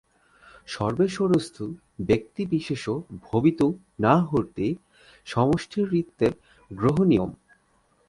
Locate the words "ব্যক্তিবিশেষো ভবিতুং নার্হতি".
1.99-4.69